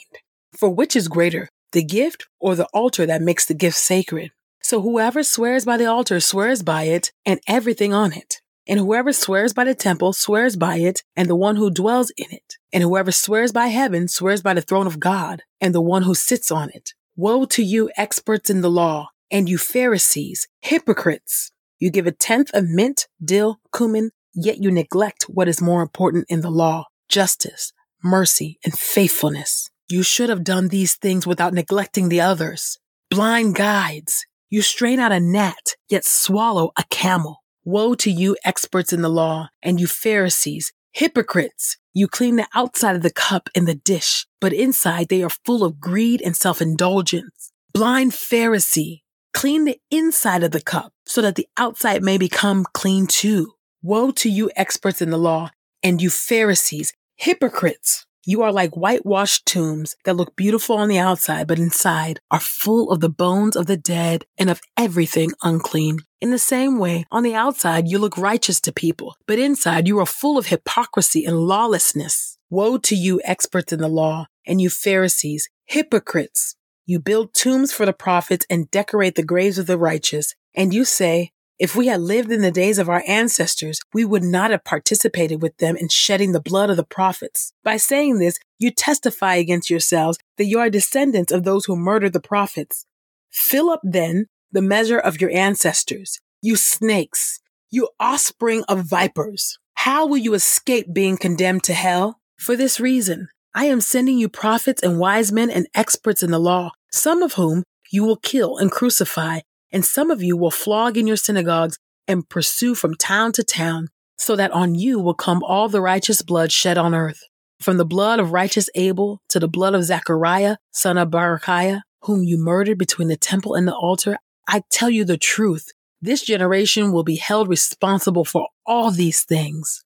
For 0.58 0.70
which 0.70 0.96
is 0.96 1.10
greater, 1.10 1.50
the 1.74 1.84
gift 1.84 2.28
or 2.40 2.56
the 2.56 2.70
altar 2.74 3.06
that 3.06 3.22
makes 3.22 3.46
the 3.46 3.56
gift 3.56 3.76
sacred? 3.76 4.32
So 4.72 4.82
whoever 4.82 5.22
swears 5.22 5.66
by 5.66 5.76
the 5.76 5.88
altar 5.88 6.22
swears 6.22 6.64
by 6.64 6.84
it 6.84 7.12
and 7.26 7.42
everything 7.46 7.94
on 7.94 8.14
it. 8.14 8.38
And 8.66 8.80
whoever 8.80 9.12
swears 9.12 9.52
by 9.52 9.66
the 9.66 9.76
temple 9.76 10.14
swears 10.14 10.56
by 10.56 10.78
it 10.78 11.04
and 11.14 11.30
the 11.30 11.36
one 11.36 11.58
who 11.58 11.70
dwells 11.70 12.10
in 12.16 12.32
it. 12.32 12.56
And 12.72 12.82
whoever 12.82 13.12
swears 13.12 13.52
by 13.52 13.68
heaven 13.68 14.08
swears 14.08 14.42
by 14.42 14.54
the 14.54 14.62
throne 14.62 14.88
of 14.88 14.98
God 14.98 15.44
and 15.60 15.76
the 15.76 15.82
one 15.82 16.04
who 16.04 16.16
sits 16.16 16.52
on 16.52 16.70
it. 16.70 16.94
Woe 17.18 17.44
to 17.48 17.62
you, 17.62 17.90
experts 17.98 18.50
in 18.50 18.62
the 18.62 18.70
law, 18.70 19.10
and 19.30 19.50
you 19.50 19.58
Pharisees, 19.58 20.48
hypocrites! 20.62 21.52
You 21.78 21.90
give 21.90 22.08
a 22.08 22.14
tenth 22.14 22.50
of 22.54 22.64
mint, 22.64 23.10
dill, 23.22 23.60
cumin, 23.76 24.12
yet 24.34 24.64
you 24.64 24.72
neglect 24.72 25.24
what 25.24 25.50
is 25.50 25.62
more 25.62 25.82
important 25.82 26.28
in 26.30 26.40
the 26.40 26.50
law 26.50 26.86
justice, 27.10 27.74
mercy, 28.02 28.58
and 28.64 28.74
faithfulness. 28.74 29.70
You 29.90 30.02
should 30.02 30.30
have 30.30 30.46
done 30.46 30.70
these 30.70 30.96
things 30.96 31.28
without 31.28 31.54
neglecting 31.54 32.08
the 32.08 32.22
others. 32.22 32.80
Blind 33.10 33.56
guides, 33.56 34.26
you 34.52 34.62
strain 34.62 35.00
out 35.00 35.14
a 35.14 35.20
gnat, 35.20 35.76
yet 35.88 36.04
swallow 36.04 36.72
a 36.78 36.84
camel. 36.90 37.38
Woe 37.64 37.96
to 37.96 38.12
you, 38.12 38.36
experts 38.44 38.92
in 38.92 39.02
the 39.02 39.10
law, 39.10 39.48
and 39.64 39.80
you 39.80 39.88
Pharisees, 39.88 40.74
hypocrites! 40.92 41.78
You 41.94 42.08
clean 42.08 42.36
the 42.36 42.48
outside 42.54 42.96
of 42.96 43.02
the 43.02 43.14
cup 43.14 43.50
and 43.56 43.66
the 43.68 43.76
dish, 43.76 44.28
but 44.42 44.54
inside 44.54 45.08
they 45.08 45.24
are 45.24 45.30
full 45.46 45.64
of 45.64 45.80
greed 45.80 46.22
and 46.22 46.36
self 46.36 46.62
indulgence. 46.62 47.52
Blind 47.74 48.12
Pharisee, 48.12 49.02
clean 49.34 49.64
the 49.64 49.80
inside 49.90 50.44
of 50.44 50.52
the 50.52 50.62
cup 50.62 50.92
so 51.06 51.22
that 51.22 51.36
the 51.36 51.48
outside 51.58 52.04
may 52.04 52.18
become 52.18 52.66
clean 52.74 53.08
too. 53.08 53.54
Woe 53.82 54.12
to 54.12 54.30
you, 54.30 54.52
experts 54.58 55.02
in 55.02 55.12
the 55.12 55.18
law, 55.18 55.52
and 55.82 56.02
you 56.02 56.10
Pharisees, 56.10 56.92
hypocrites! 57.16 58.06
You 58.24 58.44
are 58.44 58.52
like 58.52 58.76
whitewashed 58.76 59.48
tombs 59.48 59.96
that 60.06 60.16
look 60.16 60.36
beautiful 60.36 60.78
on 60.78 60.90
the 60.90 61.00
outside, 61.00 61.48
but 61.48 61.58
inside 61.58 62.20
are 62.30 62.40
full 62.40 62.92
of 62.92 63.00
the 63.00 63.10
bones 63.10 63.56
of 63.56 63.66
the 63.66 63.78
dead 63.78 64.26
and 64.38 64.48
of 64.48 64.62
everything 64.78 65.32
unclean. 65.42 66.00
In 66.20 66.30
the 66.30 66.38
same 66.38 66.78
way, 66.78 67.06
on 67.12 67.24
the 67.24 67.34
outside, 67.34 67.88
you 67.88 67.98
look 67.98 68.20
righteous 68.20 68.62
to 68.62 68.72
people, 68.72 69.16
but 69.26 69.40
inside 69.40 69.88
you 69.88 69.98
are 69.98 70.06
full 70.06 70.38
of 70.38 70.48
hypocrisy 70.48 71.26
and 71.26 71.36
lawlessness. 71.36 72.38
Woe 72.52 72.78
to 72.78 72.96
you, 72.96 73.20
experts 73.24 73.74
in 73.74 73.80
the 73.80 73.88
law, 73.88 74.28
and 74.46 74.62
you 74.62 74.70
Pharisees, 74.70 75.50
hypocrites! 75.66 76.56
You 76.86 77.00
build 77.00 77.34
tombs 77.34 77.72
for 77.72 77.88
the 77.88 77.94
prophets 77.94 78.46
and 78.52 78.70
decorate 78.70 79.16
the 79.16 79.24
graves 79.24 79.58
of 79.58 79.66
the 79.66 79.80
righteous, 79.80 80.36
and 80.56 80.76
you 80.76 80.86
say, 80.86 81.32
if 81.62 81.76
we 81.76 81.86
had 81.86 82.02
lived 82.02 82.32
in 82.32 82.42
the 82.42 82.50
days 82.50 82.80
of 82.80 82.90
our 82.90 83.04
ancestors, 83.08 83.80
we 83.94 84.04
would 84.04 84.24
not 84.24 84.50
have 84.50 84.64
participated 84.64 85.44
with 85.44 85.56
them 85.58 85.76
in 85.76 85.90
shedding 85.90 86.32
the 86.32 86.42
blood 86.42 86.72
of 86.72 86.76
the 86.76 86.84
prophets. 86.84 87.54
By 87.64 87.78
saying 87.78 88.18
this, 88.18 88.40
you 88.58 88.72
testify 88.72 89.36
against 89.36 89.70
yourselves 89.70 90.18
that 90.40 90.46
you 90.46 90.58
are 90.58 90.72
descendants 90.72 91.32
of 91.32 91.44
those 91.44 91.66
who 91.66 91.76
murdered 91.76 92.14
the 92.14 92.20
prophets. 92.20 92.88
Fill 93.30 93.70
up 93.70 93.82
then 93.84 94.26
the 94.52 94.64
measure 94.64 94.98
of 94.98 95.22
your 95.22 95.30
ancestors, 95.30 96.20
you 96.42 96.56
snakes, 96.56 97.40
you 97.70 97.90
offspring 98.00 98.64
of 98.68 98.86
vipers. 98.86 99.60
How 99.76 100.08
will 100.08 100.18
you 100.18 100.34
escape 100.34 100.88
being 100.92 101.16
condemned 101.16 101.64
to 101.66 101.76
hell? 101.76 102.22
For 102.40 102.56
this 102.56 102.80
reason, 102.80 103.28
I 103.54 103.66
am 103.66 103.82
sending 103.82 104.18
you 104.18 104.30
prophets 104.30 104.82
and 104.82 104.98
wise 104.98 105.32
men 105.32 105.52
and 105.52 105.68
experts 105.76 106.24
in 106.24 106.32
the 106.32 106.40
law, 106.40 106.72
some 106.92 107.22
of 107.22 107.34
whom 107.34 107.66
you 107.92 108.04
will 108.04 108.18
kill 108.18 108.58
and 108.58 108.72
crucify 108.72 109.42
and 109.72 109.86
some 109.86 110.12
of 110.12 110.22
you 110.22 110.36
will 110.36 110.52
flog 110.52 110.98
in 110.98 111.08
your 111.08 111.18
synagogues 111.18 111.78
and 112.08 112.28
pursue 112.28 112.76
from 112.76 112.96
town 112.96 113.32
to 113.34 113.44
town, 113.44 113.88
so 114.18 114.36
that 114.36 114.52
on 114.52 114.76
you 114.76 115.00
will 115.00 115.14
come 115.14 115.42
all 115.44 115.70
the 115.70 115.82
righteous 115.82 116.22
blood 116.22 116.52
shed 116.52 116.78
on 116.78 116.94
earth, 116.94 117.24
from 117.60 117.78
the 117.78 117.86
blood 117.86 118.20
of 118.20 118.32
righteous 118.32 118.70
Abel 118.76 119.22
to 119.30 119.40
the 119.40 119.48
blood 119.48 119.74
of 119.74 119.84
Zechariah, 119.84 120.58
son 120.72 120.98
of 120.98 121.10
Berechiah, 121.10 121.82
whom 122.04 122.24
you 122.24 122.38
murdered 122.38 122.78
between 122.78 123.08
the 123.08 123.18
temple 123.18 123.56
and 123.56 123.68
the 123.68 123.76
altar. 123.76 124.18
I 124.48 124.64
tell 124.70 124.90
you 124.90 125.06
the 125.06 125.18
truth, 125.18 125.70
this 126.02 126.24
generation 126.24 126.92
will 126.92 127.04
be 127.04 127.18
held 127.18 127.48
responsible 127.48 128.26
for 128.26 128.48
all 128.66 128.92
these 128.92 129.24
things. 129.24 129.84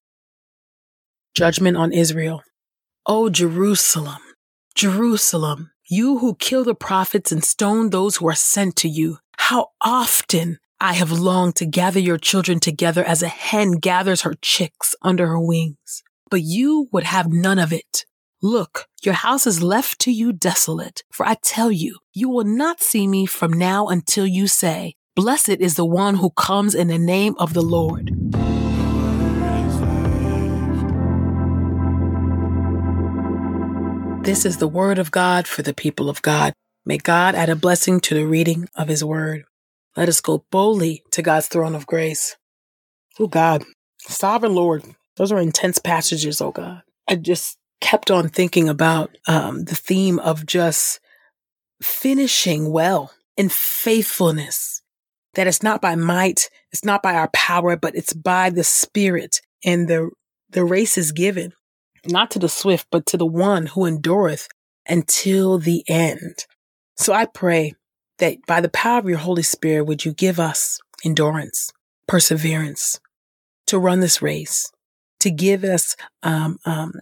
Judgment 1.35 1.75
on 1.75 1.91
Israel. 1.91 2.43
O 3.05 3.29
Jerusalem, 3.29 4.21
Jerusalem, 4.73 5.71
You 5.87 6.19
who 6.19 6.35
kill 6.35 6.63
the 6.63 6.73
prophets 6.73 7.31
and 7.31 7.43
stone 7.43 7.89
those 7.89 8.15
who 8.15 8.27
are 8.27 8.35
sent 8.35 8.75
to 8.77 8.89
you, 8.89 9.19
how 9.37 9.69
often 9.81 10.59
I 10.79 10.93
have 10.93 11.11
longed 11.11 11.55
to 11.57 11.65
gather 11.65 11.99
your 11.99 12.17
children 12.17 12.59
together 12.59 13.03
as 13.03 13.23
a 13.23 13.27
hen 13.27 13.73
gathers 13.73 14.21
her 14.21 14.35
chicks 14.41 14.95
under 15.01 15.27
her 15.27 15.39
wings. 15.39 16.03
But 16.29 16.41
you 16.41 16.89
would 16.91 17.03
have 17.03 17.31
none 17.31 17.59
of 17.59 17.71
it. 17.71 18.05
Look, 18.41 18.87
your 19.01 19.13
house 19.13 19.47
is 19.47 19.63
left 19.63 19.99
to 19.99 20.11
you 20.11 20.33
desolate. 20.33 21.03
For 21.11 21.25
I 21.25 21.35
tell 21.41 21.71
you, 21.71 21.99
you 22.13 22.29
will 22.29 22.43
not 22.43 22.81
see 22.81 23.07
me 23.07 23.25
from 23.25 23.53
now 23.53 23.87
until 23.87 24.27
you 24.27 24.47
say, 24.47 24.95
Blessed 25.15 25.61
is 25.61 25.75
the 25.75 25.85
one 25.85 26.15
who 26.15 26.29
comes 26.31 26.75
in 26.75 26.89
the 26.89 26.97
name 26.97 27.35
of 27.39 27.53
the 27.53 27.61
Lord. 27.61 28.11
This 34.25 34.43
is 34.43 34.57
the 34.57 34.67
word 34.67 34.99
of 34.99 35.11
God 35.11 35.47
for 35.47 35.61
the 35.61 35.73
people 35.73 36.09
of 36.09 36.21
God. 36.21 36.53
May 36.85 36.97
God 36.97 37.33
add 37.33 37.49
a 37.49 37.55
blessing 37.55 37.99
to 38.01 38.13
the 38.13 38.27
reading 38.27 38.69
of 38.75 38.87
his 38.87 39.03
word. 39.03 39.45
Let 39.95 40.09
us 40.09 40.21
go 40.21 40.45
boldly 40.51 41.03
to 41.11 41.21
God's 41.21 41.47
throne 41.47 41.73
of 41.73 41.87
grace. 41.87 42.35
Oh 43.19 43.27
God, 43.27 43.63
sovereign 43.99 44.53
Lord, 44.53 44.83
those 45.17 45.31
are 45.31 45.39
intense 45.39 45.79
passages, 45.79 46.41
oh 46.41 46.51
God. 46.51 46.83
I 47.07 47.15
just 47.15 47.57
kept 47.81 48.11
on 48.11 48.29
thinking 48.29 48.69
about 48.69 49.17
um, 49.27 49.63
the 49.63 49.75
theme 49.75 50.19
of 50.19 50.45
just 50.45 50.99
finishing 51.81 52.71
well 52.71 53.11
in 53.35 53.49
faithfulness. 53.49 54.81
That 55.33 55.47
it's 55.47 55.63
not 55.63 55.81
by 55.81 55.95
might, 55.95 56.49
it's 56.71 56.85
not 56.85 57.03
by 57.03 57.15
our 57.15 57.29
power, 57.33 57.75
but 57.75 57.95
it's 57.95 58.13
by 58.13 58.49
the 58.49 58.63
Spirit. 58.63 59.41
And 59.65 59.87
the 59.87 60.11
the 60.49 60.63
race 60.63 60.97
is 60.97 61.11
given 61.11 61.53
not 62.05 62.31
to 62.31 62.39
the 62.39 62.47
swift, 62.47 62.87
but 62.91 63.05
to 63.07 63.17
the 63.17 63.25
one 63.25 63.65
who 63.67 63.85
endureth 63.85 64.47
until 64.87 65.57
the 65.57 65.83
end. 65.89 66.45
So 66.95 67.13
I 67.13 67.25
pray 67.25 67.73
that 68.19 68.45
by 68.47 68.61
the 68.61 68.69
power 68.69 68.99
of 68.99 69.09
your 69.09 69.17
Holy 69.17 69.43
Spirit, 69.43 69.85
would 69.85 70.05
you 70.05 70.13
give 70.13 70.39
us 70.39 70.79
endurance, 71.03 71.71
perseverance 72.07 72.99
to 73.67 73.79
run 73.79 73.99
this 73.99 74.21
race, 74.21 74.71
to 75.19 75.31
give 75.31 75.63
us 75.63 75.95
um, 76.23 76.57
um, 76.65 76.93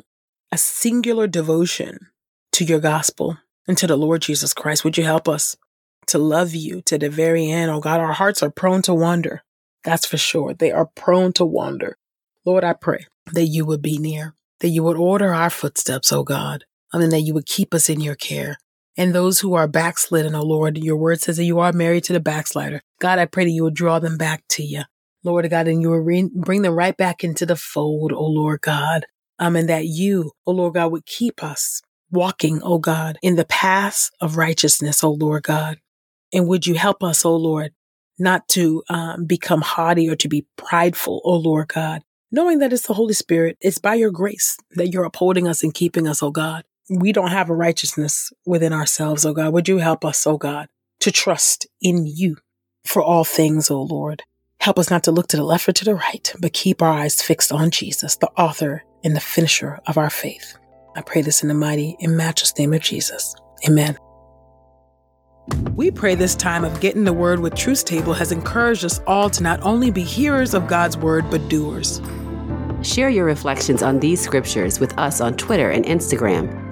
a 0.51 0.57
singular 0.57 1.27
devotion 1.27 2.07
to 2.53 2.63
your 2.63 2.79
gospel 2.79 3.37
and 3.67 3.77
to 3.77 3.87
the 3.87 3.97
Lord 3.97 4.21
Jesus 4.21 4.53
Christ. 4.53 4.83
Would 4.83 4.97
you 4.97 5.03
help 5.03 5.27
us 5.27 5.55
to 6.07 6.17
love 6.17 6.53
you 6.53 6.81
to 6.83 6.97
the 6.97 7.09
very 7.09 7.49
end? 7.49 7.71
Oh 7.71 7.79
God, 7.79 7.99
our 7.99 8.13
hearts 8.13 8.43
are 8.43 8.49
prone 8.49 8.81
to 8.83 8.93
wander. 8.93 9.43
That's 9.83 10.05
for 10.05 10.17
sure. 10.17 10.53
They 10.53 10.71
are 10.71 10.85
prone 10.85 11.33
to 11.33 11.45
wander. 11.45 11.97
Lord, 12.45 12.63
I 12.63 12.73
pray 12.73 13.07
that 13.31 13.45
you 13.45 13.65
would 13.65 13.81
be 13.81 13.97
near 13.97 14.35
that 14.63 14.69
you 14.69 14.81
would 14.81 14.95
order 14.95 15.33
our 15.33 15.49
footsteps, 15.49 16.13
O 16.13 16.23
God, 16.23 16.63
and 16.93 17.11
that 17.11 17.19
you 17.19 17.33
would 17.33 17.45
keep 17.45 17.73
us 17.73 17.89
in 17.89 17.99
your 17.99 18.15
care. 18.15 18.57
And 18.97 19.13
those 19.13 19.39
who 19.39 19.53
are 19.55 19.67
backslidden, 19.67 20.35
O 20.35 20.43
Lord, 20.43 20.77
your 20.77 20.97
word 20.97 21.21
says 21.21 21.37
that 21.37 21.45
you 21.45 21.59
are 21.59 21.73
married 21.73 22.03
to 22.05 22.13
the 22.13 22.19
backslider. 22.19 22.81
God, 22.99 23.19
I 23.19 23.25
pray 23.25 23.45
that 23.45 23.51
you 23.51 23.63
would 23.63 23.73
draw 23.73 23.99
them 23.99 24.17
back 24.17 24.43
to 24.49 24.63
you. 24.63 24.83
Lord 25.23 25.49
God, 25.49 25.67
and 25.67 25.81
you 25.81 25.89
will 25.89 25.99
re- 25.99 26.29
bring 26.33 26.61
them 26.63 26.73
right 26.73 26.95
back 26.95 27.23
into 27.23 27.45
the 27.45 27.55
fold, 27.55 28.11
O 28.11 28.25
Lord 28.25 28.61
God. 28.61 29.05
Um, 29.39 29.55
and 29.55 29.67
that 29.67 29.85
you, 29.85 30.31
O 30.45 30.51
Lord 30.51 30.75
God, 30.75 30.91
would 30.91 31.05
keep 31.05 31.43
us 31.43 31.81
walking, 32.11 32.61
O 32.61 32.77
God, 32.77 33.17
in 33.21 33.35
the 33.35 33.45
paths 33.45 34.11
of 34.21 34.37
righteousness, 34.37 35.03
O 35.03 35.11
Lord 35.11 35.43
God. 35.43 35.79
And 36.31 36.47
would 36.47 36.67
you 36.67 36.75
help 36.75 37.03
us, 37.03 37.25
O 37.25 37.35
Lord, 37.35 37.73
not 38.19 38.47
to 38.49 38.83
um, 38.89 39.25
become 39.25 39.61
haughty 39.61 40.09
or 40.09 40.15
to 40.17 40.27
be 40.27 40.45
prideful, 40.55 41.21
O 41.23 41.35
Lord 41.35 41.69
God, 41.69 42.03
knowing 42.31 42.59
that 42.59 42.73
it's 42.73 42.87
the 42.87 42.93
Holy 42.93 43.13
Spirit, 43.13 43.57
it's 43.59 43.79
by 43.79 43.95
your 43.95 44.11
grace 44.11 44.57
that 44.71 44.89
you're 44.89 45.03
upholding 45.03 45.47
us 45.47 45.63
and 45.63 45.73
keeping 45.73 46.07
us, 46.07 46.21
oh 46.21 46.31
God. 46.31 46.63
We 46.89 47.11
don't 47.11 47.31
have 47.31 47.49
a 47.49 47.55
righteousness 47.55 48.31
within 48.45 48.73
ourselves, 48.73 49.25
oh 49.25 49.33
God. 49.33 49.53
Would 49.53 49.67
you 49.67 49.77
help 49.77 50.03
us, 50.03 50.27
oh 50.27 50.37
God, 50.37 50.67
to 50.99 51.11
trust 51.11 51.67
in 51.81 52.05
you 52.05 52.37
for 52.85 53.01
all 53.01 53.23
things, 53.23 53.71
oh 53.71 53.81
Lord. 53.81 54.23
Help 54.59 54.79
us 54.79 54.89
not 54.89 55.03
to 55.03 55.11
look 55.11 55.27
to 55.27 55.37
the 55.37 55.43
left 55.43 55.67
or 55.67 55.73
to 55.73 55.85
the 55.85 55.95
right, 55.95 56.33
but 56.39 56.53
keep 56.53 56.81
our 56.81 56.91
eyes 56.91 57.21
fixed 57.21 57.51
on 57.51 57.69
Jesus, 57.69 58.15
the 58.15 58.29
author 58.37 58.83
and 59.03 59.15
the 59.15 59.19
finisher 59.19 59.79
of 59.87 59.97
our 59.97 60.09
faith. 60.09 60.57
I 60.95 61.01
pray 61.01 61.21
this 61.21 61.41
in 61.41 61.49
the 61.49 61.53
mighty 61.53 61.97
and 61.99 62.15
matchless 62.15 62.57
name 62.57 62.73
of 62.73 62.81
Jesus. 62.81 63.35
Amen. 63.67 63.97
We 65.75 65.91
pray 65.91 66.15
this 66.15 66.35
time 66.35 66.63
of 66.63 66.79
getting 66.79 67.03
the 67.03 67.11
word 67.11 67.41
with 67.41 67.55
Truth 67.55 67.83
Table 67.83 68.13
has 68.13 68.31
encouraged 68.31 68.85
us 68.85 69.01
all 69.05 69.29
to 69.31 69.43
not 69.43 69.61
only 69.63 69.91
be 69.91 70.03
hearers 70.03 70.53
of 70.53 70.67
God's 70.67 70.95
word, 70.95 71.29
but 71.29 71.49
doers. 71.49 72.01
Share 72.81 73.09
your 73.09 73.25
reflections 73.25 73.83
on 73.83 73.99
these 73.99 74.21
scriptures 74.21 74.79
with 74.79 74.97
us 74.97 75.19
on 75.19 75.35
Twitter 75.35 75.69
and 75.69 75.83
Instagram 75.83 76.62